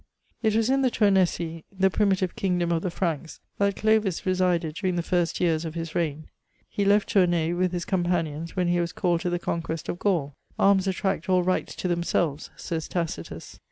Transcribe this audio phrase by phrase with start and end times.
[0.41, 4.95] It was in the Toumaisif^ the primitive kingdom of the Franks, that Clovis resided during
[4.95, 6.23] the first years of his rdgn;
[6.67, 10.53] he left Toumaj with his ccnnpanions when he was called to the conquest of Gaul:^^
[10.57, 13.59] Arms attract all rights to themselves/' says Tacitus.